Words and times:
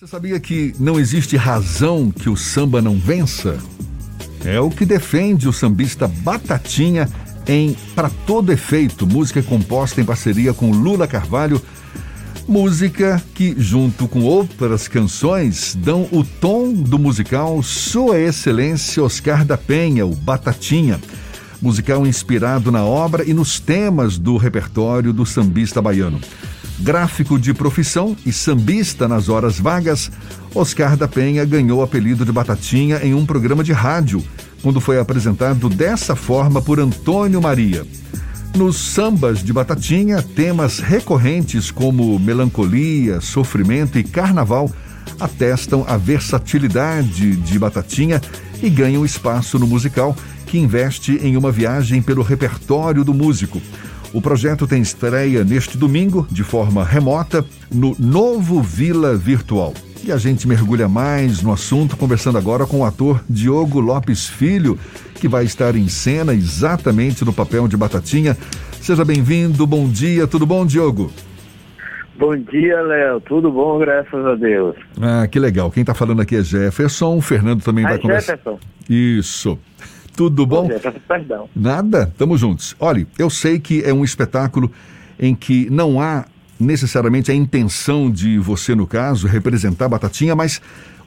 Você 0.00 0.06
sabia 0.06 0.40
que 0.40 0.74
não 0.80 0.98
existe 0.98 1.36
razão 1.36 2.10
que 2.10 2.30
o 2.30 2.34
samba 2.34 2.80
não 2.80 2.98
vença? 2.98 3.58
É 4.42 4.58
o 4.58 4.70
que 4.70 4.86
defende 4.86 5.46
o 5.46 5.52
sambista 5.52 6.08
Batatinha 6.08 7.06
em 7.46 7.76
Para 7.94 8.08
Todo 8.08 8.50
Efeito, 8.50 9.06
música 9.06 9.42
composta 9.42 10.00
em 10.00 10.04
parceria 10.06 10.54
com 10.54 10.70
Lula 10.70 11.06
Carvalho. 11.06 11.60
Música 12.48 13.22
que, 13.34 13.54
junto 13.58 14.08
com 14.08 14.22
outras 14.22 14.88
canções, 14.88 15.74
dão 15.74 16.08
o 16.10 16.24
tom 16.24 16.72
do 16.72 16.98
musical 16.98 17.62
Sua 17.62 18.18
Excelência 18.18 19.04
Oscar 19.04 19.44
da 19.44 19.58
Penha, 19.58 20.06
o 20.06 20.14
Batatinha. 20.14 20.98
Musical 21.60 22.06
inspirado 22.06 22.72
na 22.72 22.86
obra 22.86 23.22
e 23.22 23.34
nos 23.34 23.60
temas 23.60 24.16
do 24.16 24.38
repertório 24.38 25.12
do 25.12 25.26
sambista 25.26 25.82
baiano. 25.82 26.18
Gráfico 26.80 27.38
de 27.38 27.52
profissão 27.52 28.16
e 28.24 28.32
sambista 28.32 29.06
nas 29.06 29.28
horas 29.28 29.58
vagas, 29.58 30.10
Oscar 30.54 30.96
da 30.96 31.06
Penha 31.06 31.44
ganhou 31.44 31.80
o 31.80 31.82
apelido 31.82 32.24
de 32.24 32.32
Batatinha 32.32 33.00
em 33.02 33.14
um 33.14 33.26
programa 33.26 33.62
de 33.62 33.72
rádio, 33.72 34.24
quando 34.62 34.80
foi 34.80 34.98
apresentado 34.98 35.68
dessa 35.68 36.16
forma 36.16 36.62
por 36.62 36.80
Antônio 36.80 37.40
Maria. 37.40 37.86
Nos 38.56 38.76
sambas 38.76 39.44
de 39.44 39.52
Batatinha, 39.52 40.22
temas 40.22 40.78
recorrentes 40.78 41.70
como 41.70 42.18
melancolia, 42.18 43.20
sofrimento 43.20 43.98
e 43.98 44.02
carnaval 44.02 44.70
atestam 45.20 45.84
a 45.86 45.98
versatilidade 45.98 47.36
de 47.36 47.58
Batatinha 47.58 48.22
e 48.62 48.70
ganham 48.70 49.04
espaço 49.04 49.58
no 49.58 49.66
musical, 49.66 50.16
que 50.46 50.58
investe 50.58 51.20
em 51.22 51.36
uma 51.36 51.52
viagem 51.52 52.00
pelo 52.00 52.22
repertório 52.22 53.04
do 53.04 53.12
músico. 53.12 53.60
O 54.12 54.20
projeto 54.20 54.66
tem 54.66 54.82
estreia 54.82 55.44
neste 55.44 55.78
domingo, 55.78 56.26
de 56.28 56.42
forma 56.42 56.84
remota, 56.84 57.44
no 57.72 57.94
Novo 57.96 58.60
Vila 58.60 59.16
Virtual. 59.16 59.72
E 60.02 60.10
a 60.10 60.16
gente 60.16 60.48
mergulha 60.48 60.88
mais 60.88 61.42
no 61.42 61.52
assunto 61.52 61.96
conversando 61.96 62.36
agora 62.36 62.66
com 62.66 62.80
o 62.80 62.84
ator 62.84 63.22
Diogo 63.30 63.78
Lopes 63.78 64.28
Filho, 64.28 64.76
que 65.14 65.28
vai 65.28 65.44
estar 65.44 65.76
em 65.76 65.86
cena 65.88 66.34
exatamente 66.34 67.24
no 67.24 67.32
papel 67.32 67.68
de 67.68 67.76
Batatinha. 67.76 68.36
Seja 68.80 69.04
bem-vindo, 69.04 69.64
bom 69.64 69.88
dia, 69.88 70.26
tudo 70.26 70.44
bom, 70.44 70.66
Diogo? 70.66 71.12
Bom 72.18 72.36
dia, 72.36 72.82
Léo. 72.82 73.20
Tudo 73.20 73.52
bom, 73.52 73.78
graças 73.78 74.26
a 74.26 74.34
Deus. 74.34 74.74
Ah, 75.00 75.26
que 75.28 75.38
legal. 75.38 75.70
Quem 75.70 75.82
está 75.82 75.94
falando 75.94 76.20
aqui 76.20 76.34
é 76.34 76.42
Jefferson. 76.42 77.16
O 77.16 77.20
Fernando 77.22 77.62
também 77.62 77.84
ah, 77.86 77.90
vai 77.90 77.98
conversar. 77.98 78.32
Jefferson. 78.36 78.58
Isso. 78.90 79.58
Tudo 80.20 80.44
bom? 80.44 80.68
Perdão. 81.08 81.48
Nada, 81.56 82.02
estamos 82.02 82.38
juntos. 82.38 82.76
Olha, 82.78 83.06
eu 83.18 83.30
sei 83.30 83.58
que 83.58 83.82
é 83.82 83.90
um 83.90 84.04
espetáculo 84.04 84.70
em 85.18 85.34
que 85.34 85.70
não 85.70 85.98
há 85.98 86.26
necessariamente 86.60 87.30
a 87.30 87.34
intenção 87.34 88.10
de 88.10 88.38
você, 88.38 88.74
no 88.74 88.86
caso, 88.86 89.26
representar 89.26 89.86
a 89.86 89.88
Batatinha, 89.88 90.36
mas 90.36 90.60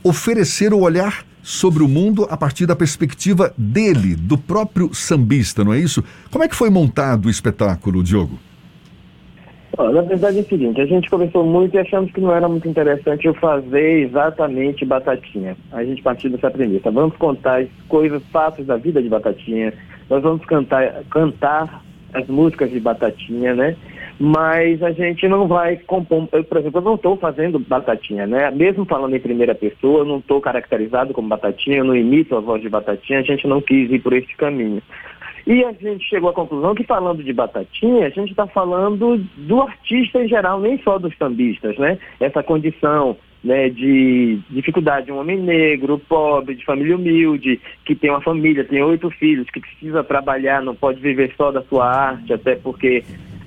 oferecer 0.03 0.73
o 0.73 0.79
olhar 0.79 1.23
sobre 1.43 1.83
o 1.83 1.87
mundo 1.87 2.25
a 2.27 2.35
partir 2.35 2.65
da 2.65 2.75
perspectiva 2.75 3.53
dele, 3.55 4.15
do 4.15 4.35
próprio 4.35 4.91
sambista, 4.95 5.63
não 5.63 5.71
é 5.71 5.79
isso? 5.79 6.03
Como 6.31 6.43
é 6.43 6.47
que 6.47 6.55
foi 6.55 6.71
montado 6.71 7.27
o 7.27 7.29
espetáculo, 7.29 8.03
Diogo? 8.03 8.39
Na 9.77 10.01
verdade 10.01 10.37
é 10.37 10.41
o 10.41 10.45
seguinte, 10.45 10.79
a 10.79 10.85
gente 10.85 11.09
conversou 11.09 11.43
muito 11.43 11.75
e 11.75 11.79
achamos 11.79 12.11
que 12.11 12.21
não 12.21 12.33
era 12.33 12.47
muito 12.47 12.67
interessante 12.67 13.25
eu 13.25 13.33
fazer 13.33 14.05
exatamente 14.07 14.85
Batatinha. 14.85 15.57
A 15.71 15.83
gente 15.83 16.01
partiu 16.01 16.29
dessa 16.29 16.51
premissa. 16.51 16.91
Vamos 16.91 17.15
contar 17.17 17.65
coisas, 17.87 18.21
fatos 18.31 18.65
da 18.67 18.77
vida 18.77 19.01
de 19.01 19.09
Batatinha, 19.09 19.73
nós 20.09 20.21
vamos 20.21 20.45
cantar, 20.45 21.03
cantar 21.09 21.83
as 22.13 22.27
músicas 22.27 22.69
de 22.69 22.79
Batatinha, 22.79 23.55
né? 23.55 23.75
Mas 24.19 24.81
a 24.83 24.91
gente 24.91 25.27
não 25.27 25.47
vai 25.47 25.77
compor. 25.77 26.27
Eu, 26.31 26.43
por 26.43 26.57
exemplo, 26.59 26.79
eu 26.79 26.85
não 26.85 26.95
estou 26.95 27.17
fazendo 27.17 27.57
Batatinha, 27.57 28.27
né? 28.27 28.51
Mesmo 28.51 28.85
falando 28.85 29.15
em 29.15 29.19
primeira 29.19 29.55
pessoa, 29.55 30.01
eu 30.01 30.05
não 30.05 30.19
estou 30.19 30.39
caracterizado 30.39 31.13
como 31.13 31.27
Batatinha, 31.27 31.77
eu 31.77 31.83
não 31.83 31.95
imito 31.95 32.35
a 32.35 32.39
voz 32.39 32.61
de 32.61 32.69
Batatinha, 32.69 33.19
a 33.19 33.23
gente 33.23 33.47
não 33.47 33.59
quis 33.59 33.91
ir 33.91 33.99
por 33.99 34.13
esse 34.13 34.35
caminho. 34.35 34.81
E 35.45 35.63
a 35.63 35.73
gente 35.73 36.05
chegou 36.05 36.29
à 36.29 36.33
conclusão 36.33 36.73
que 36.73 36.83
falando 36.83 37.23
de 37.23 37.33
Batatinha, 37.33 38.07
a 38.07 38.09
gente 38.09 38.31
está 38.31 38.47
falando 38.47 39.17
do 39.35 39.61
artista 39.61 40.23
em 40.23 40.27
geral, 40.27 40.59
nem 40.61 40.81
só 40.81 40.97
dos 40.97 41.15
tambistas, 41.17 41.77
né? 41.77 41.97
Essa 42.19 42.41
condição 42.41 43.17
né, 43.43 43.69
de 43.69 44.39
dificuldade, 44.49 45.11
um 45.11 45.19
homem 45.19 45.37
negro, 45.37 45.99
pobre, 45.99 46.55
de 46.55 46.63
família 46.63 46.95
humilde, 46.95 47.59
que 47.85 47.93
tem 47.93 48.09
uma 48.09 48.21
família, 48.21 48.63
tem 48.63 48.81
oito 48.81 49.09
filhos, 49.09 49.49
que 49.49 49.59
precisa 49.59 50.03
trabalhar, 50.03 50.61
não 50.61 50.73
pode 50.73 51.01
viver 51.01 51.33
só 51.35 51.51
da 51.51 51.61
sua 51.63 51.85
arte, 51.85 52.31
até 52.31 52.55
porque 52.55 53.03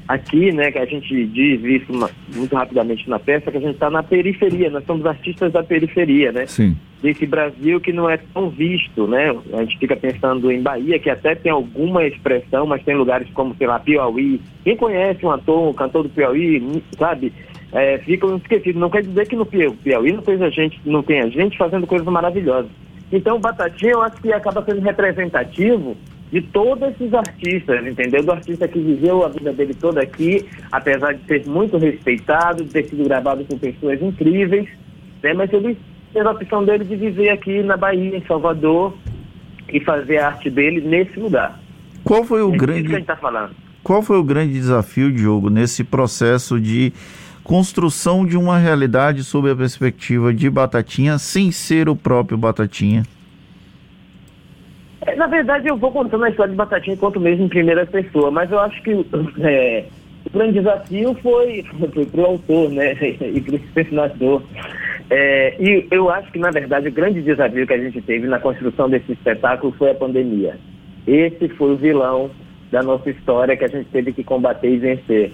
aqui, 0.06 0.52
né, 0.52 0.70
que 0.70 0.78
a 0.78 0.84
gente 0.84 1.26
diz 1.26 1.64
isso 1.64 1.92
muito 2.34 2.54
rapidamente 2.54 3.08
na 3.08 3.18
peça, 3.18 3.50
que 3.50 3.56
a 3.56 3.60
gente 3.60 3.74
está 3.74 3.88
na 3.88 4.02
periferia, 4.02 4.68
nós 4.68 4.84
somos 4.84 5.06
artistas 5.06 5.50
da 5.50 5.62
periferia, 5.62 6.30
né? 6.30 6.46
Sim. 6.46 6.76
Desse 7.02 7.26
Brasil 7.26 7.80
que 7.80 7.92
não 7.92 8.08
é 8.08 8.16
tão 8.16 8.48
visto, 8.48 9.06
né? 9.06 9.28
A 9.52 9.62
gente 9.62 9.78
fica 9.78 9.94
pensando 9.94 10.50
em 10.50 10.62
Bahia, 10.62 10.98
que 10.98 11.10
até 11.10 11.34
tem 11.34 11.52
alguma 11.52 12.04
expressão, 12.06 12.66
mas 12.66 12.82
tem 12.82 12.96
lugares 12.96 13.28
como, 13.34 13.54
sei 13.56 13.66
lá, 13.66 13.78
Piauí. 13.78 14.40
Quem 14.64 14.76
conhece 14.76 15.24
um 15.24 15.30
ator, 15.30 15.68
um 15.68 15.74
cantor 15.74 16.04
do 16.04 16.08
Piauí, 16.08 16.82
sabe? 16.98 17.32
É, 17.72 17.98
ficam 17.98 18.36
esquecidos. 18.36 18.80
Não 18.80 18.88
quer 18.88 19.02
dizer 19.02 19.28
que 19.28 19.36
no 19.36 19.44
Piauí 19.44 20.12
não 20.12 20.22
tem 20.22 20.50
gente, 20.50 20.80
não 20.86 21.02
tem 21.02 21.20
a 21.20 21.28
gente 21.28 21.58
fazendo 21.58 21.86
coisas 21.86 22.06
maravilhosas. 22.08 22.70
Então, 23.12 23.38
Batatinha, 23.38 23.92
eu 23.92 24.02
acho 24.02 24.20
que 24.20 24.32
acaba 24.32 24.64
sendo 24.64 24.80
representativo 24.80 25.96
de 26.30 26.42
todos 26.42 26.88
esses 26.88 27.14
artistas, 27.14 27.86
entendeu? 27.86 28.22
Do 28.22 28.32
artista 28.32 28.66
que 28.66 28.80
viveu 28.80 29.24
a 29.24 29.28
vida 29.28 29.52
dele 29.52 29.74
toda 29.74 30.02
aqui, 30.02 30.44
apesar 30.72 31.14
de 31.14 31.24
ser 31.26 31.46
muito 31.46 31.76
respeitado, 31.78 32.64
de 32.64 32.70
ter 32.70 32.84
sido 32.84 33.04
gravado 33.04 33.44
por 33.44 33.58
pessoas 33.58 34.02
incríveis, 34.02 34.68
né? 35.22 35.32
Mas 35.34 35.52
ele 35.52 35.78
teve 36.16 36.26
a 36.26 36.30
opção 36.30 36.64
dele 36.64 36.82
de 36.82 36.96
viver 36.96 37.28
aqui 37.28 37.62
na 37.62 37.76
Bahia, 37.76 38.16
em 38.16 38.24
Salvador, 38.26 38.94
e 39.70 39.78
fazer 39.80 40.16
a 40.16 40.28
arte 40.28 40.48
dele 40.48 40.80
nesse 40.80 41.20
lugar. 41.20 41.60
Qual 42.02 42.24
foi 42.24 42.42
o 42.42 42.54
é 42.54 42.56
grande... 42.56 42.88
que 42.88 42.94
a 42.94 42.98
gente 42.98 43.06
tá 43.06 43.16
falando. 43.16 43.54
Qual 43.82 44.00
foi 44.00 44.16
o 44.16 44.24
grande 44.24 44.54
desafio, 44.54 45.12
Diogo, 45.12 45.50
nesse 45.50 45.84
processo 45.84 46.58
de 46.58 46.90
construção 47.44 48.24
de 48.24 48.36
uma 48.36 48.56
realidade 48.56 49.22
sob 49.24 49.50
a 49.50 49.54
perspectiva 49.54 50.32
de 50.32 50.48
Batatinha, 50.48 51.18
sem 51.18 51.52
ser 51.52 51.86
o 51.86 51.94
próprio 51.94 52.38
Batatinha? 52.38 53.02
É, 55.02 55.14
na 55.16 55.26
verdade, 55.26 55.68
eu 55.68 55.76
vou 55.76 55.92
contando 55.92 56.24
a 56.24 56.30
história 56.30 56.50
de 56.50 56.56
Batatinha 56.56 56.94
enquanto 56.94 57.20
mesmo 57.20 57.44
em 57.44 57.48
primeira 57.48 57.84
pessoa, 57.84 58.30
mas 58.30 58.50
eu 58.50 58.58
acho 58.58 58.82
que 58.82 59.06
é, 59.40 59.84
o 60.24 60.30
grande 60.30 60.54
desafio 60.54 61.14
foi, 61.22 61.62
foi 61.92 62.06
para 62.06 62.20
o 62.22 62.24
autor 62.24 62.70
né, 62.70 62.94
e 63.20 63.40
para 63.40 63.56
o 63.56 63.60
personador. 63.74 64.42
É, 65.08 65.56
e 65.60 65.86
eu 65.90 66.10
acho 66.10 66.30
que, 66.32 66.38
na 66.38 66.50
verdade, 66.50 66.88
o 66.88 66.92
grande 66.92 67.22
desafio 67.22 67.66
que 67.66 67.72
a 67.72 67.78
gente 67.78 68.00
teve 68.02 68.26
na 68.26 68.40
construção 68.40 68.88
desse 68.88 69.12
espetáculo 69.12 69.72
foi 69.72 69.90
a 69.90 69.94
pandemia. 69.94 70.58
Esse 71.06 71.48
foi 71.50 71.72
o 71.72 71.76
vilão 71.76 72.30
da 72.70 72.82
nossa 72.82 73.08
história 73.10 73.56
que 73.56 73.64
a 73.64 73.68
gente 73.68 73.88
teve 73.90 74.12
que 74.12 74.24
combater 74.24 74.68
e 74.68 74.78
vencer. 74.78 75.32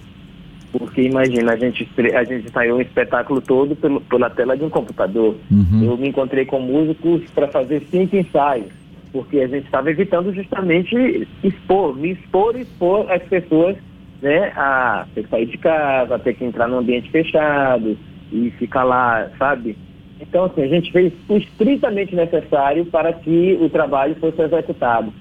Porque 0.71 1.03
imagina, 1.03 1.53
a 1.53 1.57
gente, 1.57 1.89
a 2.15 2.25
gente 2.25 2.51
saiu 2.51 2.77
um 2.77 2.81
espetáculo 2.81 3.41
todo 3.41 3.75
pelo, 3.77 4.01
pela 4.03 4.29
tela 4.31 4.57
de 4.57 4.65
um 4.65 4.71
computador. 4.71 5.37
Uhum. 5.51 5.85
Eu 5.85 5.97
me 5.97 6.09
encontrei 6.09 6.45
com 6.45 6.61
músicos 6.61 7.23
para 7.35 7.49
fazer 7.49 7.83
cinco 7.91 8.17
ensaios 8.17 8.83
porque 9.13 9.41
a 9.41 9.47
gente 9.47 9.67
estava 9.67 9.91
evitando 9.91 10.33
justamente 10.35 11.29
expor, 11.45 11.95
me 11.95 12.13
expor 12.13 12.57
e 12.57 12.63
expor 12.63 13.13
as 13.13 13.23
pessoas 13.25 13.77
né, 14.23 14.51
a 14.57 15.07
ter 15.15 15.25
que 15.25 15.29
sair 15.29 15.47
de 15.47 15.59
casa, 15.59 16.15
a 16.15 16.19
ter 16.19 16.33
que 16.33 16.45
entrar 16.45 16.67
num 16.67 16.79
ambiente 16.79 17.11
fechado 17.11 17.97
e 18.33 18.51
ficar 18.53 18.85
lá, 18.85 19.29
sabe? 19.39 19.77
Então, 20.21 20.45
assim, 20.45 20.63
a 20.63 20.69
gente 20.69 20.91
fez 20.93 21.13
o 21.29 21.37
estritamente 21.37 22.15
necessário 22.15 22.87
para 22.87 23.13
que 23.13 23.59
o 23.61 23.69
trabalho 23.69 24.15
fosse 24.17 24.41
executado. 24.41 25.13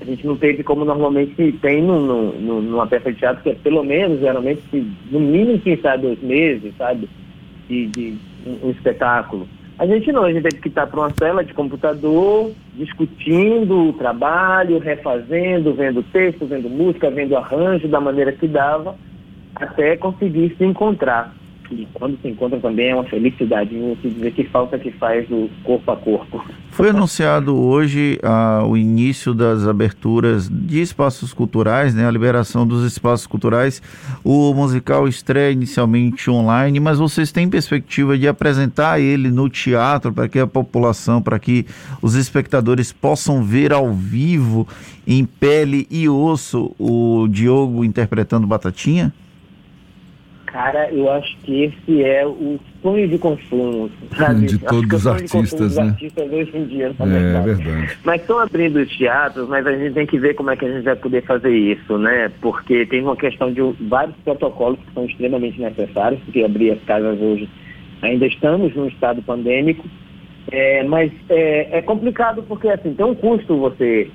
A 0.00 0.04
gente 0.04 0.26
não 0.26 0.36
teve 0.36 0.62
como 0.62 0.84
normalmente 0.84 1.52
tem 1.60 1.82
no, 1.82 2.32
no, 2.32 2.60
numa 2.60 2.86
peça 2.86 3.12
de 3.12 3.18
teatro, 3.18 3.42
que 3.42 3.50
é 3.50 3.54
pelo 3.54 3.82
menos, 3.82 4.20
geralmente, 4.20 4.62
no 5.10 5.20
mínimo 5.20 5.58
quem 5.60 5.76
sabe 5.78 6.02
dois 6.02 6.22
meses, 6.22 6.72
sabe? 6.76 7.08
De, 7.68 7.86
de 7.86 8.18
um, 8.46 8.68
um 8.68 8.70
espetáculo. 8.70 9.48
A 9.78 9.86
gente 9.86 10.10
não, 10.10 10.24
a 10.24 10.32
gente 10.32 10.42
teve 10.42 10.60
que 10.60 10.68
estar 10.68 10.88
para 10.88 11.00
uma 11.00 11.10
tela 11.10 11.44
de 11.44 11.54
computador, 11.54 12.50
discutindo 12.74 13.90
o 13.90 13.92
trabalho, 13.92 14.78
refazendo, 14.78 15.72
vendo 15.72 16.02
texto, 16.02 16.46
vendo 16.46 16.68
música, 16.68 17.10
vendo 17.10 17.36
arranjo 17.36 17.86
da 17.86 18.00
maneira 18.00 18.32
que 18.32 18.48
dava, 18.48 18.96
até 19.54 19.96
conseguir 19.96 20.54
se 20.58 20.64
encontrar 20.64 21.32
e 21.70 21.86
quando 21.92 22.18
se 22.20 22.28
encontra 22.28 22.58
também 22.58 22.90
é 22.90 22.94
uma 22.94 23.04
felicidade 23.04 23.70
se 24.00 24.08
dizer 24.08 24.32
que 24.32 24.44
falta 24.44 24.78
que 24.78 24.90
faz 24.92 25.30
o 25.30 25.50
corpo 25.62 25.90
a 25.90 25.96
corpo. 25.96 26.44
Foi 26.70 26.90
anunciado 26.90 27.56
hoje 27.56 28.18
ah, 28.22 28.62
o 28.66 28.76
início 28.76 29.34
das 29.34 29.66
aberturas 29.66 30.48
de 30.48 30.80
espaços 30.80 31.32
culturais, 31.34 31.94
né, 31.94 32.06
a 32.06 32.10
liberação 32.10 32.66
dos 32.66 32.84
espaços 32.84 33.26
culturais. 33.26 33.82
O 34.24 34.54
musical 34.54 35.08
estreia 35.08 35.50
inicialmente 35.50 36.30
online, 36.30 36.80
mas 36.80 36.98
vocês 36.98 37.32
têm 37.32 37.48
perspectiva 37.48 38.16
de 38.16 38.28
apresentar 38.28 39.00
ele 39.00 39.30
no 39.30 39.48
teatro 39.48 40.12
para 40.12 40.28
que 40.28 40.38
a 40.38 40.46
população, 40.46 41.20
para 41.20 41.38
que 41.38 41.66
os 42.00 42.14
espectadores 42.14 42.92
possam 42.92 43.42
ver 43.42 43.72
ao 43.72 43.92
vivo, 43.92 44.66
em 45.06 45.24
pele 45.24 45.86
e 45.90 46.08
osso, 46.08 46.74
o 46.78 47.26
Diogo 47.28 47.84
interpretando 47.84 48.46
Batatinha? 48.46 49.12
Cara, 50.52 50.90
eu 50.90 51.10
acho 51.12 51.36
que 51.42 51.64
esse 51.64 52.02
é 52.02 52.26
o 52.26 52.58
sonho 52.80 53.06
de 53.06 53.18
consumo, 53.18 53.90
sabe? 54.16 54.46
De 54.46 54.58
todos 54.58 55.00
os 55.00 55.06
artistas, 55.06 55.76
né? 55.76 55.82
artistas 55.82 56.32
hoje 56.32 56.56
em 56.56 56.64
dia, 56.64 56.86
é, 56.98 57.42
verdade. 57.42 57.98
Mas 58.02 58.22
estão 58.22 58.38
abrindo 58.38 58.76
os 58.76 58.96
teatros, 58.96 59.46
mas 59.46 59.66
a 59.66 59.72
gente 59.76 59.92
tem 59.92 60.06
que 60.06 60.18
ver 60.18 60.32
como 60.34 60.50
é 60.50 60.56
que 60.56 60.64
a 60.64 60.72
gente 60.72 60.84
vai 60.84 60.96
poder 60.96 61.22
fazer 61.24 61.54
isso, 61.54 61.98
né? 61.98 62.30
Porque 62.40 62.86
tem 62.86 63.02
uma 63.02 63.14
questão 63.14 63.52
de 63.52 63.60
vários 63.88 64.16
protocolos 64.24 64.78
que 64.80 64.94
são 64.94 65.04
extremamente 65.04 65.60
necessários, 65.60 66.18
porque 66.22 66.42
abrir 66.42 66.70
as 66.70 66.82
casas 66.84 67.20
hoje 67.20 67.46
ainda 68.00 68.26
estamos 68.26 68.74
num 68.74 68.86
estado 68.86 69.20
pandêmico, 69.20 69.86
é, 70.50 70.82
mas 70.84 71.12
é, 71.28 71.78
é 71.78 71.82
complicado 71.82 72.42
porque 72.44 72.68
assim, 72.68 72.94
tem 72.94 73.04
um 73.04 73.14
custo 73.14 73.58
você 73.58 74.10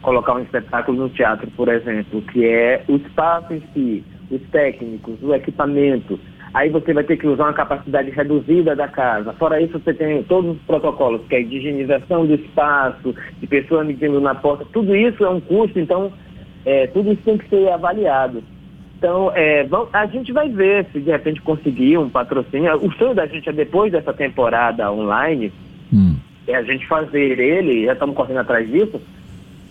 colocar 0.00 0.34
um 0.34 0.42
espetáculo 0.42 0.96
no 0.96 1.08
teatro, 1.10 1.50
por 1.50 1.68
exemplo, 1.68 2.22
que 2.22 2.46
é 2.46 2.82
o 2.88 2.96
espaço 2.96 3.52
em 3.52 3.62
si 3.74 4.04
os 4.30 4.40
técnicos, 4.50 5.22
o 5.22 5.34
equipamento. 5.34 6.18
Aí 6.54 6.70
você 6.70 6.94
vai 6.94 7.04
ter 7.04 7.16
que 7.16 7.26
usar 7.26 7.44
uma 7.44 7.52
capacidade 7.52 8.10
reduzida 8.10 8.74
da 8.74 8.88
casa. 8.88 9.32
Fora 9.34 9.60
isso, 9.60 9.78
você 9.78 9.92
tem 9.92 10.22
todos 10.22 10.56
os 10.56 10.62
protocolos, 10.62 11.20
que 11.28 11.34
é 11.34 11.42
de 11.42 11.56
higienização 11.56 12.26
do 12.26 12.34
espaço, 12.34 13.14
de 13.38 13.46
pessoa 13.46 13.84
medindo 13.84 14.20
na 14.20 14.34
porta. 14.34 14.64
Tudo 14.72 14.96
isso 14.96 15.24
é 15.24 15.28
um 15.28 15.40
custo, 15.40 15.78
então 15.78 16.12
é, 16.64 16.86
tudo 16.88 17.12
isso 17.12 17.22
tem 17.22 17.36
que 17.36 17.48
ser 17.48 17.68
avaliado. 17.70 18.42
Então, 18.98 19.30
é, 19.34 19.62
vamos, 19.64 19.90
a 19.92 20.06
gente 20.06 20.32
vai 20.32 20.48
ver 20.48 20.86
se 20.92 21.00
de 21.00 21.10
repente 21.10 21.40
conseguir 21.42 21.98
um 21.98 22.08
patrocínio. 22.08 22.74
O 22.76 22.92
sonho 22.94 23.14
da 23.14 23.26
gente 23.26 23.48
é 23.48 23.52
depois 23.52 23.92
dessa 23.92 24.12
temporada 24.12 24.90
online, 24.90 25.52
hum. 25.92 26.16
é 26.48 26.56
a 26.56 26.62
gente 26.62 26.86
fazer 26.86 27.38
ele, 27.38 27.84
já 27.84 27.92
estamos 27.92 28.16
correndo 28.16 28.38
atrás 28.38 28.68
disso, 28.68 29.00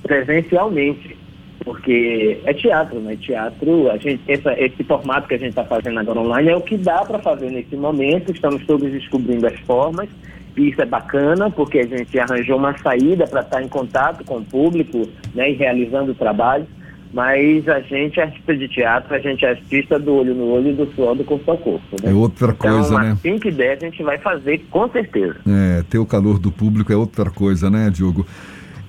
presencialmente 0.01 1.17
porque 1.63 2.39
é 2.45 2.53
teatro, 2.53 2.99
né? 2.99 3.17
Teatro, 3.19 3.89
a 3.91 3.97
gente, 3.97 4.21
essa, 4.27 4.53
esse 4.59 4.83
formato 4.83 5.27
que 5.27 5.35
a 5.35 5.37
gente 5.37 5.49
está 5.49 5.63
fazendo 5.63 5.99
agora 5.99 6.19
online 6.19 6.49
é 6.49 6.55
o 6.55 6.61
que 6.61 6.77
dá 6.77 7.03
para 7.03 7.19
fazer 7.19 7.49
nesse 7.49 7.75
momento. 7.75 8.31
Estamos 8.31 8.65
todos 8.65 8.91
descobrindo 8.91 9.47
as 9.47 9.59
formas 9.61 10.09
e 10.55 10.69
isso 10.69 10.81
é 10.81 10.85
bacana 10.85 11.49
porque 11.49 11.79
a 11.79 11.85
gente 11.87 12.19
arranjou 12.19 12.57
uma 12.57 12.77
saída 12.79 13.27
para 13.27 13.41
estar 13.41 13.61
em 13.61 13.67
contato 13.67 14.23
com 14.25 14.37
o 14.37 14.45
público, 14.45 15.07
né? 15.33 15.51
E 15.51 15.53
realizando 15.53 16.11
o 16.11 16.15
trabalho. 16.15 16.65
Mas 17.13 17.67
a 17.69 17.79
gente 17.79 18.19
é 18.19 18.23
artista 18.23 18.55
de 18.55 18.67
teatro, 18.67 19.15
a 19.15 19.19
gente 19.19 19.45
é 19.45 19.51
artista 19.51 19.97
do 19.97 20.13
olho 20.13 20.35
no 20.35 20.51
olho 20.51 20.69
e 20.69 20.73
do 20.73 20.85
suor 20.93 21.15
do 21.15 21.23
corpo 21.23 21.51
ao 21.51 21.57
corpo. 21.57 22.03
Né? 22.03 22.11
É 22.11 22.13
outra 22.13 22.51
então, 22.51 22.79
coisa, 22.79 22.99
né? 22.99 23.11
Assim 23.11 23.39
que 23.39 23.49
der, 23.49 23.77
a 23.77 23.79
gente 23.79 24.03
vai 24.03 24.17
fazer 24.17 24.59
com 24.69 24.89
certeza. 24.89 25.37
É, 25.47 25.83
ter 25.89 25.99
o 25.99 26.05
calor 26.05 26.37
do 26.37 26.51
público 26.51 26.91
é 26.91 26.97
outra 26.97 27.31
coisa, 27.31 27.69
né, 27.69 27.89
Diogo? 27.89 28.25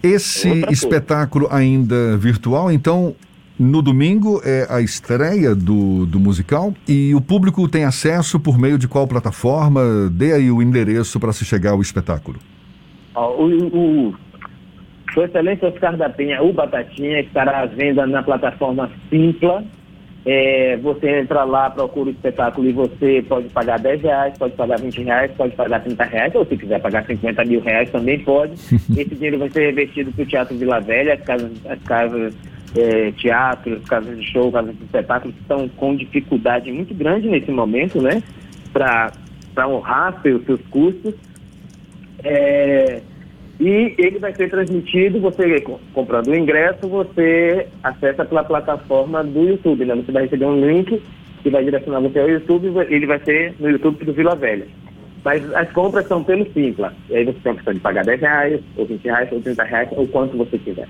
Esse 0.02 0.64
espetáculo 0.70 1.48
ainda 1.50 2.16
virtual, 2.16 2.70
então, 2.70 3.14
no 3.58 3.82
domingo 3.82 4.40
é 4.44 4.66
a 4.70 4.80
estreia 4.80 5.54
do, 5.54 6.06
do 6.06 6.20
musical 6.20 6.72
e 6.86 7.14
o 7.14 7.20
público 7.20 7.68
tem 7.68 7.84
acesso 7.84 8.38
por 8.38 8.56
meio 8.58 8.78
de 8.78 8.86
qual 8.86 9.08
plataforma? 9.08 9.82
Dê 10.12 10.32
aí 10.32 10.50
o 10.50 10.62
endereço 10.62 11.18
para 11.18 11.32
se 11.32 11.44
chegar 11.44 11.72
ao 11.72 11.80
espetáculo. 11.80 12.38
o, 13.16 14.14
o, 15.16 15.22
excelente 15.24 15.64
Oscar 15.64 15.96
da 15.96 16.08
Penha, 16.08 16.40
o 16.40 16.52
Batatinha, 16.52 17.20
estará 17.20 17.62
à 17.62 17.66
venda 17.66 18.06
na 18.06 18.22
plataforma 18.22 18.88
Simpla, 19.10 19.64
é, 20.30 20.76
você 20.76 21.20
entra 21.20 21.42
lá, 21.42 21.70
procura 21.70 22.10
o 22.10 22.12
espetáculo 22.12 22.68
e 22.68 22.72
você 22.72 23.24
pode 23.26 23.48
pagar 23.48 23.78
10 23.78 24.02
reais, 24.02 24.36
pode 24.36 24.52
pagar 24.56 24.78
20 24.78 25.02
reais, 25.02 25.32
pode 25.34 25.56
pagar 25.56 25.82
30 25.82 26.04
reais, 26.04 26.34
ou 26.34 26.44
se 26.44 26.54
quiser 26.54 26.78
pagar 26.82 27.06
50 27.06 27.46
mil 27.46 27.62
reais 27.62 27.90
também 27.90 28.18
pode. 28.18 28.52
Esse 28.94 29.14
dinheiro 29.14 29.38
vai 29.38 29.48
ser 29.48 29.64
revertido 29.68 30.12
para 30.12 30.22
o 30.22 30.26
Teatro 30.26 30.58
Vila 30.58 30.80
Velha, 30.80 31.14
as 31.14 31.22
casas, 31.22 31.52
as 31.66 31.82
casas 31.84 32.34
é, 32.76 33.10
teatros, 33.12 33.82
casas 33.88 34.18
de 34.18 34.30
show, 34.30 34.52
casas 34.52 34.76
de 34.76 34.84
espetáculos 34.84 35.34
estão 35.40 35.66
com 35.66 35.96
dificuldade 35.96 36.70
muito 36.70 36.92
grande 36.92 37.26
nesse 37.26 37.50
momento, 37.50 38.02
né? 38.02 38.22
Para 38.70 39.66
honrar 39.66 40.20
seus, 40.20 40.44
seus 40.44 40.60
custos. 40.68 41.14
É, 42.22 43.00
e 43.60 43.94
ele 43.98 44.18
vai 44.18 44.32
ser 44.34 44.48
transmitido, 44.48 45.20
você 45.20 45.60
comprando 45.92 46.28
o 46.28 46.36
ingresso, 46.36 46.88
você 46.88 47.66
acessa 47.82 48.24
pela 48.24 48.44
plataforma 48.44 49.24
do 49.24 49.42
YouTube, 49.42 49.84
né? 49.84 49.96
Você 49.96 50.12
vai 50.12 50.24
receber 50.24 50.46
um 50.46 50.64
link 50.64 51.02
que 51.42 51.50
vai 51.50 51.64
direcionar 51.64 52.00
você 52.00 52.20
ao 52.20 52.28
YouTube, 52.28 52.72
ele 52.88 53.06
vai 53.06 53.18
ser 53.24 53.54
no 53.58 53.68
YouTube 53.68 54.04
do 54.04 54.12
Vila 54.12 54.36
Velha. 54.36 54.66
Mas 55.24 55.52
as 55.54 55.70
compras 55.72 56.06
são 56.06 56.22
pelo 56.22 56.50
Simpla. 56.52 56.94
E 57.10 57.16
aí 57.16 57.24
você 57.24 57.38
tem 57.40 57.50
a 57.50 57.54
opção 57.56 57.74
de 57.74 57.80
pagar 57.80 58.04
10 58.04 58.20
reais, 58.20 58.60
ou 58.76 58.86
20 58.86 59.04
reais, 59.04 59.32
ou 59.32 59.40
30 59.40 59.64
reais, 59.64 59.88
ou 59.92 60.06
quanto 60.06 60.36
você 60.36 60.56
quiser. 60.56 60.88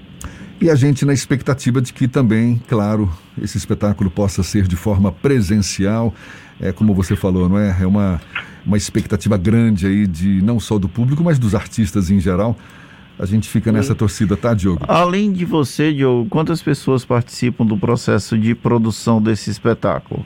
E 0.60 0.68
a 0.68 0.74
gente 0.74 1.04
na 1.04 1.14
expectativa 1.14 1.80
de 1.80 1.92
que 1.92 2.06
também, 2.06 2.60
claro, 2.68 3.08
esse 3.40 3.56
espetáculo 3.56 4.10
possa 4.10 4.42
ser 4.42 4.64
de 4.64 4.76
forma 4.76 5.10
presencial. 5.10 6.12
É 6.60 6.72
como 6.72 6.92
você 6.92 7.16
falou, 7.16 7.48
não 7.48 7.58
é? 7.58 7.76
É 7.80 7.86
uma 7.86 8.20
uma 8.64 8.76
expectativa 8.76 9.36
grande 9.36 9.86
aí 9.86 10.06
de 10.06 10.42
não 10.42 10.58
só 10.60 10.78
do 10.78 10.88
público, 10.88 11.22
mas 11.22 11.38
dos 11.38 11.54
artistas 11.54 12.10
em 12.10 12.20
geral. 12.20 12.56
A 13.18 13.26
gente 13.26 13.48
fica 13.48 13.72
nessa 13.72 13.96
torcida, 13.96 14.36
tá, 14.36 14.54
Diogo? 14.54 14.84
Além 14.86 15.32
de 15.32 15.44
você, 15.44 15.92
Diogo, 15.92 16.28
quantas 16.30 16.62
pessoas 16.62 17.04
participam 17.04 17.66
do 17.66 17.76
processo 17.76 18.38
de 18.38 18.54
produção 18.54 19.20
desse 19.20 19.50
espetáculo? 19.50 20.24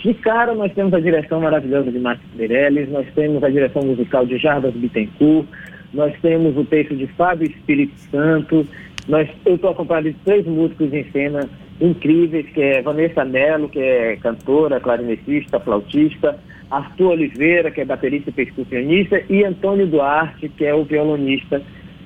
De 0.00 0.14
cara, 0.14 0.54
nós 0.54 0.72
temos 0.72 0.94
a 0.94 1.00
direção 1.00 1.40
maravilhosa 1.40 1.90
de 1.90 1.98
Marcos 1.98 2.26
Meirelles, 2.36 2.88
nós 2.90 3.06
temos 3.14 3.42
a 3.42 3.48
direção 3.48 3.82
musical 3.82 4.24
de 4.24 4.38
Jarbas 4.38 4.72
Bittencourt, 4.74 5.48
nós 5.92 6.14
temos 6.22 6.56
o 6.56 6.64
texto 6.64 6.94
de 6.94 7.08
Fábio 7.08 7.50
Espírito 7.50 7.98
Santo, 8.10 8.64
nós, 9.08 9.28
eu 9.44 9.56
estou 9.56 9.70
acompanhado 9.70 10.10
de 10.10 10.16
três 10.24 10.46
músicos 10.46 10.92
em 10.92 11.04
cena 11.10 11.48
incríveis, 11.80 12.46
que 12.50 12.60
é 12.60 12.82
Vanessa 12.82 13.24
Mello, 13.24 13.68
que 13.68 13.80
é 13.80 14.16
cantora, 14.16 14.78
clarinetista, 14.78 15.58
flautista, 15.58 16.38
Arthur 16.70 17.12
Oliveira, 17.12 17.70
que 17.70 17.80
é 17.80 17.84
baterista 17.84 18.30
e 18.30 18.32
percussionista, 18.32 19.22
e 19.28 19.44
Antônio 19.44 19.86
Duarte, 19.86 20.48
que 20.48 20.64
é 20.64 20.74
o 20.74 20.84
violonista, 20.84 21.60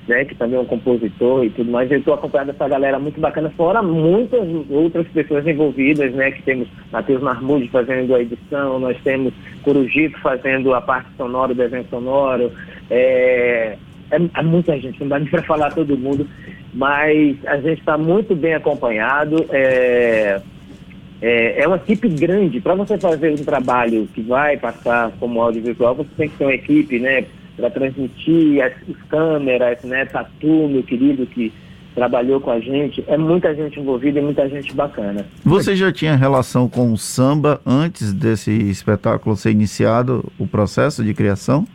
né, 0.07 0.25
que 0.25 0.35
também 0.35 0.57
é 0.57 0.61
um 0.61 0.65
compositor 0.65 1.45
e 1.45 1.49
tudo 1.49 1.71
mais. 1.71 1.91
Eu 1.91 1.99
estou 1.99 2.13
acompanhando 2.13 2.51
essa 2.51 2.67
galera 2.67 2.99
muito 2.99 3.19
bacana, 3.19 3.51
fora 3.55 3.81
muitas 3.81 4.41
outras 4.69 5.07
pessoas 5.09 5.45
envolvidas, 5.47 6.13
né, 6.13 6.31
que 6.31 6.43
temos 6.43 6.67
Matheus 6.91 7.21
Marmude 7.21 7.67
fazendo 7.69 8.15
a 8.15 8.21
edição, 8.21 8.79
nós 8.79 8.97
temos 9.03 9.33
Corujito 9.63 10.19
fazendo 10.19 10.73
a 10.73 10.81
parte 10.81 11.09
sonora 11.17 11.53
do 11.53 11.61
evento 11.61 11.89
sonoro, 11.89 12.51
é, 12.89 13.77
é, 14.11 14.17
é 14.35 14.43
muita 14.43 14.79
gente, 14.79 14.99
não 14.99 15.07
dá 15.07 15.19
nem 15.19 15.27
para 15.27 15.43
falar 15.43 15.71
todo 15.73 15.97
mundo, 15.97 16.27
mas 16.73 17.37
a 17.45 17.57
gente 17.57 17.79
está 17.79 17.97
muito 17.97 18.35
bem 18.35 18.53
acompanhado. 18.53 19.45
É, 19.49 20.41
é, 21.21 21.61
é 21.61 21.67
uma 21.67 21.77
equipe 21.77 22.07
grande. 22.09 22.59
Para 22.59 22.75
você 22.75 22.97
fazer 22.97 23.31
um 23.31 23.43
trabalho 23.43 24.07
que 24.13 24.21
vai 24.21 24.57
passar 24.57 25.11
como 25.19 25.41
audiovisual, 25.41 25.95
você 25.95 26.09
tem 26.17 26.29
que 26.29 26.37
ter 26.37 26.45
uma 26.45 26.53
equipe, 26.53 26.99
né? 26.99 27.25
Para 27.55 27.69
transmitir 27.69 28.61
as, 28.61 28.73
as, 28.73 29.01
câmeras, 29.09 29.83
né? 29.83 30.05
Tatu, 30.05 30.67
meu 30.67 30.83
querido, 30.83 31.25
que 31.25 31.51
trabalhou 31.93 32.41
com 32.41 32.51
a 32.51 32.59
gente. 32.59 33.03
É 33.07 33.17
muita 33.17 33.55
gente 33.55 33.79
envolvida 33.79 34.19
e 34.19 34.21
muita 34.21 34.47
gente 34.49 34.73
bacana. 34.73 35.25
Você 35.43 35.75
já 35.75 35.91
tinha 35.91 36.15
relação 36.15 36.67
com 36.67 36.91
o 36.91 36.97
samba 36.97 37.61
antes 37.65 38.13
desse 38.13 38.51
espetáculo 38.51 39.37
ser 39.37 39.51
iniciado, 39.51 40.25
o 40.37 40.45
processo 40.45 41.03
de 41.03 41.13
criação? 41.13 41.65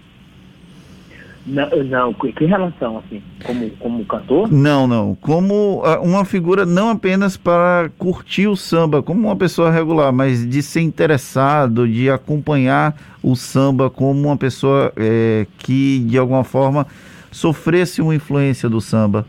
Não, 1.47 1.69
não, 1.85 2.13
que 2.13 2.45
relação, 2.45 2.99
assim? 2.99 3.23
Como, 3.45 3.71
como 3.71 4.05
cantor? 4.05 4.53
Não, 4.53 4.87
não. 4.87 5.15
Como 5.15 5.83
ah, 5.85 5.99
uma 6.01 6.25
figura 6.25 6.67
não 6.67 6.91
apenas 6.91 7.37
para 7.37 7.91
curtir 7.97 8.47
o 8.47 8.57
samba, 8.57 9.03
como 9.03 9.27
uma 9.27 9.37
pessoa 9.37 9.71
regular, 9.71 10.13
mas 10.13 10.47
de 10.47 10.63
ser 10.63 10.83
interessado, 10.83 11.89
de 11.89 12.11
acompanhar 12.11 12.95
o 13.23 13.35
samba 13.35 13.89
como 13.89 14.21
uma 14.29 14.37
pessoa 14.37 14.93
é, 14.97 15.47
que, 15.59 16.01
de 16.01 16.19
alguma 16.19 16.45
forma, 16.45 16.87
sofresse 17.31 18.03
uma 18.03 18.15
influência 18.15 18.69
do 18.69 18.81
samba. 18.81 19.27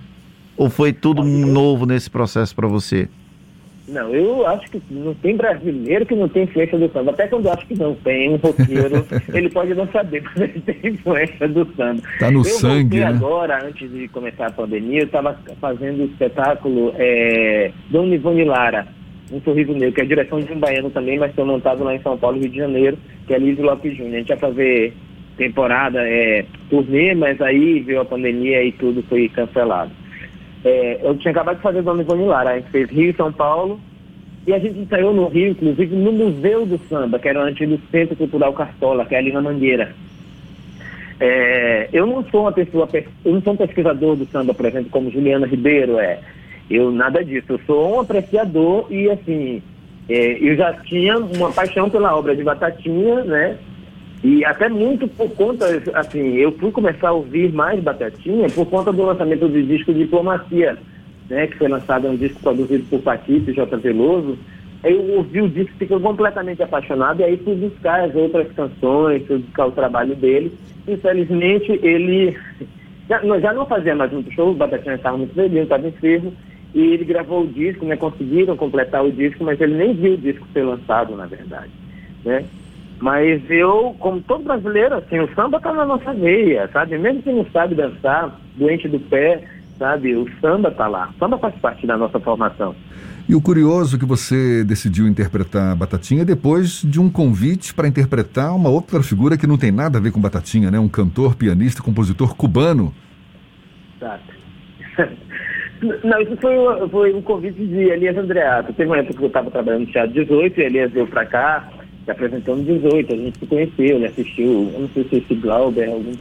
Ou 0.57 0.69
foi 0.69 0.91
tudo 0.91 1.23
novo 1.23 1.85
nesse 1.85 2.09
processo 2.09 2.53
para 2.53 2.67
você? 2.67 3.07
Não, 3.91 4.15
eu 4.15 4.47
acho 4.47 4.71
que 4.71 4.81
não 4.89 5.13
tem 5.15 5.35
brasileiro 5.35 6.05
que 6.05 6.15
não 6.15 6.29
tem 6.29 6.43
influência 6.43 6.79
do 6.79 6.89
samba. 6.91 7.11
Até 7.11 7.27
quando 7.27 7.45
eu 7.45 7.51
acho 7.51 7.67
que 7.67 7.77
não 7.77 7.93
tem 7.95 8.29
um 8.29 8.37
roteiro, 8.37 9.05
ele 9.33 9.49
pode 9.49 9.73
não 9.73 9.85
saber, 9.91 10.23
mas 10.23 10.37
ele 10.37 10.61
tem 10.61 10.91
influência 10.93 11.47
do 11.49 11.65
samba. 11.75 12.01
Tá 12.17 12.31
no 12.31 12.39
eu 12.39 12.45
sangue, 12.45 12.99
né? 12.99 13.05
agora, 13.05 13.65
antes 13.65 13.91
de 13.91 14.07
começar 14.07 14.47
a 14.47 14.51
pandemia, 14.51 15.01
eu 15.01 15.05
estava 15.05 15.37
fazendo 15.59 16.03
o 16.03 16.05
espetáculo 16.05 16.93
é, 16.95 17.71
Dom 17.89 18.05
Ivone 18.07 18.45
Lara, 18.45 18.87
Um 19.29 19.41
Sorriso 19.41 19.73
Negro, 19.73 19.91
que 19.91 20.01
é 20.01 20.03
a 20.05 20.07
direção 20.07 20.39
de 20.39 20.53
um 20.53 20.59
baiano 20.59 20.89
também, 20.89 21.19
mas 21.19 21.35
foi 21.35 21.43
montado 21.43 21.83
lá 21.83 21.93
em 21.93 22.01
São 22.01 22.17
Paulo, 22.17 22.39
Rio 22.39 22.49
de 22.49 22.57
Janeiro, 22.57 22.97
que 23.27 23.33
é 23.33 23.39
Lísio 23.39 23.65
Lopes 23.65 23.97
Júnior. 23.97 24.15
A 24.15 24.19
gente 24.19 24.29
ia 24.29 24.37
fazer 24.37 24.93
temporada, 25.37 25.99
é, 26.07 26.45
turnê, 26.69 27.13
mas 27.13 27.41
aí 27.41 27.81
veio 27.81 28.01
a 28.01 28.05
pandemia 28.05 28.63
e 28.63 28.71
tudo 28.71 29.03
foi 29.09 29.27
cancelado. 29.27 29.91
É, 30.63 30.99
eu 31.01 31.17
tinha 31.17 31.31
acabado 31.31 31.57
de 31.57 31.63
fazer 31.63 31.81
Dona 31.81 32.01
Ivone 32.01 32.25
Lara, 32.25 32.51
a 32.51 32.55
gente 32.57 32.69
fez 32.69 32.89
Rio 32.89 33.09
e 33.09 33.15
São 33.15 33.31
Paulo, 33.31 33.79
e 34.45 34.53
a 34.53 34.59
gente 34.59 34.79
ensaiou 34.79 35.13
no 35.13 35.27
Rio, 35.27 35.51
inclusive, 35.51 35.95
no 35.95 36.11
Museu 36.11 36.65
do 36.65 36.79
Samba, 36.89 37.19
que 37.19 37.27
era 37.27 37.39
o 37.39 37.43
antigo 37.43 37.79
Centro 37.91 38.15
Cultural 38.15 38.53
Cartola, 38.53 39.05
que 39.05 39.15
é 39.15 39.17
ali 39.17 39.31
na 39.31 39.41
Mangueira. 39.41 39.93
É, 41.19 41.89
eu 41.93 42.05
não 42.07 42.23
sou 42.25 42.41
uma 42.41 42.51
pessoa, 42.51 42.89
eu 43.23 43.33
não 43.33 43.41
sou 43.41 43.53
um 43.53 43.57
pesquisador 43.57 44.15
do 44.15 44.25
samba, 44.25 44.53
por 44.53 44.65
exemplo, 44.65 44.89
como 44.89 45.11
Juliana 45.11 45.45
Ribeiro 45.45 45.99
é. 45.99 46.19
Eu 46.69 46.91
nada 46.91 47.23
disso, 47.23 47.53
eu 47.53 47.59
sou 47.65 47.95
um 47.95 47.99
apreciador 47.99 48.87
e 48.89 49.09
assim, 49.09 49.61
É, 50.09 50.37
eu 50.41 50.55
já 50.57 50.73
tinha 50.73 51.17
uma 51.17 51.51
paixão 51.51 51.89
pela 51.89 52.13
obra 52.17 52.35
de 52.35 52.43
Batatinha, 52.43 53.23
né? 53.23 53.57
E 54.23 54.45
até 54.45 54.69
muito 54.69 55.07
por 55.07 55.29
conta, 55.31 55.65
assim, 55.95 56.35
eu 56.35 56.51
fui 56.51 56.71
começar 56.71 57.09
a 57.09 57.13
ouvir 57.13 57.51
mais 57.51 57.81
Batatinha 57.81 58.47
por 58.49 58.67
conta 58.67 58.93
do 58.93 59.03
lançamento 59.03 59.47
do 59.47 59.63
disco 59.63 59.93
Diplomacia, 59.93 60.77
né? 61.27 61.47
Que 61.47 61.57
foi 61.57 61.67
lançado, 61.67 62.07
um 62.07 62.15
disco 62.15 62.39
produzido 62.39 62.83
por 62.87 63.01
Patrício 63.01 63.49
e 63.49 63.53
J. 63.53 63.77
Veloso. 63.77 64.37
Eu 64.83 65.17
ouvi 65.17 65.41
o 65.41 65.49
disco, 65.49 65.75
fiquei 65.77 65.99
completamente 65.99 66.61
apaixonado 66.61 67.21
e 67.21 67.23
aí 67.23 67.37
fui 67.37 67.55
buscar 67.55 68.03
as 68.03 68.15
outras 68.15 68.51
canções, 68.51 69.25
fui 69.25 69.39
buscar 69.39 69.67
o 69.67 69.71
trabalho 69.71 70.15
dele. 70.15 70.51
Infelizmente, 70.87 71.79
ele 71.81 72.37
já, 73.09 73.21
já 73.39 73.53
não 73.53 73.65
fazia 73.65 73.95
mais 73.95 74.11
muito 74.11 74.31
show, 74.33 74.51
o 74.51 74.55
Batatinha 74.55 74.95
estava 74.95 75.17
muito 75.17 75.33
velhinho, 75.33 75.63
estava 75.63 75.87
enfermo, 75.87 76.31
e 76.75 76.79
ele 76.79 77.05
gravou 77.05 77.41
o 77.41 77.47
disco, 77.47 77.85
né? 77.85 77.95
Conseguiram 77.95 78.55
completar 78.55 79.03
o 79.03 79.11
disco, 79.11 79.43
mas 79.43 79.59
ele 79.59 79.75
nem 79.75 79.93
viu 79.95 80.13
o 80.13 80.17
disco 80.17 80.47
ser 80.53 80.63
lançado, 80.63 81.15
na 81.15 81.25
verdade, 81.25 81.71
né? 82.23 82.45
Mas 83.01 83.41
eu, 83.49 83.95
como 83.99 84.21
todo 84.21 84.43
brasileiro, 84.43 84.95
assim, 84.95 85.19
o 85.19 85.33
samba 85.33 85.57
está 85.57 85.73
na 85.73 85.85
nossa 85.85 86.13
veia, 86.13 86.69
sabe? 86.71 86.97
Mesmo 86.99 87.23
que 87.23 87.31
não 87.31 87.45
sabe 87.51 87.73
dançar, 87.73 88.39
doente 88.55 88.87
do 88.87 88.99
pé, 88.99 89.43
sabe? 89.79 90.15
O 90.15 90.29
samba 90.39 90.69
está 90.69 90.87
lá. 90.87 91.09
O 91.09 91.17
samba 91.17 91.39
faz 91.39 91.55
parte 91.55 91.87
da 91.87 91.97
nossa 91.97 92.19
formação. 92.19 92.75
E 93.27 93.33
o 93.33 93.41
curioso 93.41 93.97
que 93.97 94.05
você 94.05 94.63
decidiu 94.63 95.07
interpretar 95.07 95.75
Batatinha 95.75 96.23
depois 96.23 96.83
de 96.83 96.99
um 96.99 97.09
convite 97.09 97.73
para 97.73 97.87
interpretar 97.87 98.55
uma 98.55 98.69
outra 98.69 99.01
figura 99.01 99.35
que 99.35 99.47
não 99.47 99.57
tem 99.57 99.71
nada 99.71 99.97
a 99.97 100.01
ver 100.01 100.11
com 100.11 100.21
Batatinha, 100.21 100.69
né? 100.69 100.79
Um 100.79 100.89
cantor, 100.89 101.35
pianista, 101.35 101.81
compositor 101.81 102.35
cubano. 102.35 102.93
Exato. 103.97 104.23
Não, 106.03 106.21
isso 106.21 106.37
foi, 106.37 106.89
foi 106.89 107.13
um 107.13 107.23
convite 107.23 107.65
de 107.65 107.89
Elias 107.89 108.15
Andreato. 108.15 108.71
Teve 108.73 108.87
uma 108.87 108.97
época 108.97 109.17
que 109.17 109.23
eu 109.23 109.27
estava 109.27 109.49
trabalhando 109.49 109.87
no 109.87 109.91
Teatro 109.91 110.13
18, 110.13 110.59
e 110.59 110.63
Elias 110.63 110.91
veio 110.91 111.07
para 111.07 111.25
cá, 111.25 111.67
se 112.11 112.23
apresentou 112.25 112.57
no 112.57 112.63
18, 112.63 113.13
a 113.13 113.15
gente 113.15 113.39
se 113.39 113.45
conheceu, 113.45 113.95
ele 113.95 114.05
assistiu, 114.05 114.71
não 114.77 114.89
sei 114.93 115.03
se 115.05 115.15
esse 115.17 115.35
Glauber, 115.35 115.89
algum 115.89 116.11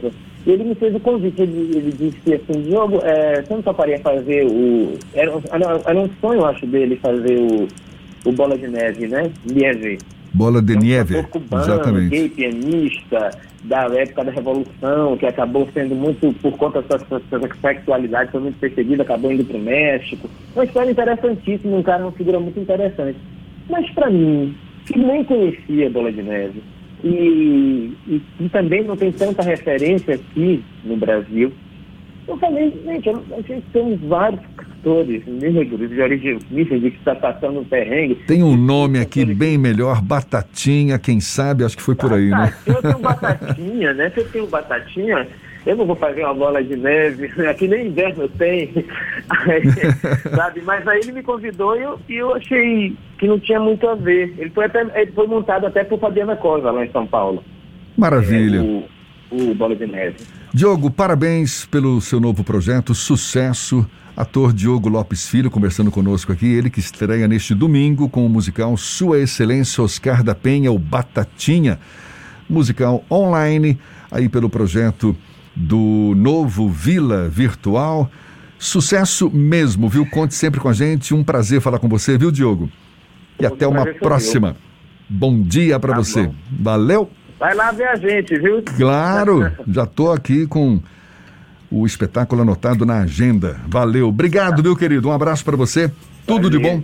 e 0.45 0.51
ele 0.51 0.63
me 0.63 0.75
fez 0.75 0.95
o 0.95 0.99
convite, 0.99 1.39
ele, 1.39 1.77
ele 1.77 1.91
disse 1.91 2.33
assim, 2.33 2.63
Diogo, 2.63 2.99
é, 3.03 3.43
você 3.43 3.53
não 3.53 3.61
toparia 3.61 3.99
fazer 3.99 4.43
o. 4.47 4.97
Era, 5.13 5.31
era 5.85 5.99
um 5.99 6.09
sonho, 6.19 6.43
acho, 6.45 6.65
dele 6.65 6.95
fazer 6.95 7.37
o, 7.39 7.67
o 8.25 8.31
Bola 8.31 8.57
de 8.57 8.67
Neve, 8.67 9.07
né? 9.07 9.29
Nieve. 9.45 9.99
Bola 10.33 10.59
de 10.59 10.73
é 10.73 10.77
um 10.77 10.79
Nieve, 10.79 11.23
cubano, 11.23 11.63
exatamente. 11.63 12.09
Gay, 12.09 12.29
pianista, 12.29 13.29
da 13.65 13.83
época 13.93 14.23
da 14.23 14.31
Revolução, 14.31 15.15
que 15.17 15.27
acabou 15.27 15.69
sendo 15.73 15.93
muito, 15.93 16.33
por 16.41 16.57
conta 16.57 16.81
da 16.81 16.97
sua, 16.97 17.21
sua 17.29 17.49
sexualidade, 17.61 18.31
foi 18.31 18.41
muito 18.41 18.57
perseguido, 18.57 19.03
acabou 19.03 19.31
indo 19.31 19.43
para 19.43 19.57
o 19.57 19.61
México. 19.61 20.27
Uma 20.55 20.65
história 20.65 20.89
interessantíssima, 20.89 21.77
um 21.77 21.83
cara, 21.83 22.01
uma 22.01 22.13
figura 22.13 22.39
muito 22.39 22.59
interessante. 22.59 23.19
Mas 23.69 23.87
para 23.91 24.09
mim, 24.09 24.55
que 24.85 24.97
nem 24.97 25.23
conhecia 25.23 25.89
Bola 25.89 26.11
de 26.11 26.21
Neve, 26.21 26.61
e, 27.03 27.93
e, 28.07 28.21
e, 28.39 28.49
também 28.49 28.83
não 28.83 28.95
tem 28.95 29.11
tanta 29.11 29.41
referência 29.41 30.15
aqui 30.15 30.63
no 30.83 30.95
Brasil. 30.97 31.51
Eu 32.27 32.37
falei, 32.37 32.71
gente, 32.85 33.09
a 33.09 33.41
gente 33.41 33.65
tem 33.73 33.95
vários 34.07 34.41
cantores 34.55 35.25
negros 35.25 35.89
de 35.89 35.99
origem 35.99 36.39
humilde 36.51 36.91
que 36.91 36.97
está 36.97 37.15
passando 37.15 37.59
um 37.59 37.63
perrengue. 37.63 38.15
Tem 38.27 38.43
um 38.43 38.55
nome 38.55 38.99
aqui 38.99 39.25
bem 39.25 39.57
melhor, 39.57 40.01
Batatinha, 40.01 40.99
quem 40.99 41.19
sabe, 41.19 41.63
acho 41.63 41.75
que 41.75 41.83
foi 41.83 41.95
por 41.95 42.13
aí, 42.13 42.29
né? 42.29 42.53
Eu 42.67 42.81
tenho 42.81 42.99
Batatinha, 42.99 43.93
né? 43.93 44.11
Você 44.13 44.23
tem 44.25 44.41
o 44.43 44.47
Batatinha, 44.47 45.27
eu 45.65 45.75
não 45.75 45.85
vou 45.85 45.95
fazer 45.95 46.23
uma 46.23 46.33
bola 46.33 46.63
de 46.63 46.75
neve, 46.75 47.29
aqui 47.47 47.67
nem 47.67 47.87
inverno 47.87 48.27
tem, 48.29 48.85
aí, 49.29 49.61
sabe? 50.35 50.61
Mas 50.61 50.87
aí 50.87 50.99
ele 51.01 51.11
me 51.11 51.23
convidou 51.23 51.75
e 51.75 51.83
eu, 51.83 51.99
e 52.09 52.15
eu 52.15 52.33
achei 52.33 52.95
que 53.17 53.27
não 53.27 53.39
tinha 53.39 53.59
muito 53.59 53.87
a 53.87 53.95
ver. 53.95 54.33
Ele 54.37 54.49
foi, 54.49 54.65
até, 54.65 54.81
ele 55.01 55.11
foi 55.11 55.27
montado 55.27 55.67
até 55.67 55.83
por 55.83 55.99
Fabiana 55.99 56.35
Cosa, 56.35 56.71
lá 56.71 56.85
em 56.85 56.91
São 56.91 57.05
Paulo. 57.05 57.43
Maravilha. 57.97 58.57
É, 58.57 58.61
o, 59.35 59.51
o 59.51 59.55
Bola 59.55 59.75
de 59.75 59.85
Neve. 59.85 60.17
Diogo, 60.53 60.89
parabéns 60.89 61.65
pelo 61.65 62.01
seu 62.01 62.19
novo 62.19 62.43
projeto, 62.43 62.93
sucesso. 62.95 63.87
Ator 64.15 64.51
Diogo 64.51 64.89
Lopes 64.89 65.27
Filho 65.27 65.49
conversando 65.49 65.89
conosco 65.89 66.33
aqui, 66.33 66.45
ele 66.45 66.69
que 66.69 66.81
estreia 66.81 67.27
neste 67.29 67.55
domingo 67.55 68.09
com 68.09 68.25
o 68.25 68.29
musical 68.29 68.75
Sua 68.75 69.19
Excelência 69.19 69.81
Oscar 69.81 70.21
da 70.21 70.35
Penha, 70.35 70.69
o 70.71 70.77
Batatinha, 70.77 71.79
musical 72.49 73.05
online, 73.09 73.79
aí 74.11 74.27
pelo 74.27 74.49
projeto 74.49 75.15
do 75.55 76.13
novo 76.15 76.69
Vila 76.69 77.27
Virtual. 77.27 78.09
Sucesso 78.57 79.29
mesmo, 79.29 79.89
viu? 79.89 80.05
Conte 80.05 80.35
sempre 80.35 80.59
com 80.59 80.69
a 80.69 80.73
gente. 80.73 81.13
Um 81.13 81.23
prazer 81.23 81.61
falar 81.61 81.79
com 81.79 81.89
você, 81.89 82.17
viu, 82.17 82.31
Diogo? 82.31 82.69
E 83.39 83.45
até 83.45 83.67
uma 83.67 83.85
próxima. 83.85 84.55
Bom 85.09 85.41
dia 85.41 85.79
para 85.79 85.93
tá 85.93 85.99
você. 85.99 86.27
Bom. 86.27 86.35
Valeu. 86.59 87.09
Vai 87.39 87.55
lá 87.55 87.71
ver 87.71 87.87
a 87.87 87.95
gente, 87.95 88.37
viu? 88.37 88.63
Claro, 88.77 89.51
já 89.67 89.83
estou 89.83 90.11
aqui 90.11 90.45
com 90.45 90.79
o 91.71 91.85
espetáculo 91.85 92.43
anotado 92.43 92.85
na 92.85 92.99
agenda. 92.99 93.59
Valeu. 93.67 94.09
Obrigado, 94.09 94.61
meu 94.61 94.75
querido. 94.75 95.09
Um 95.09 95.11
abraço 95.11 95.43
para 95.43 95.57
você. 95.57 95.91
Tudo 96.27 96.49
Valeu, 96.49 96.49
de 96.51 96.59
bom. 96.59 96.83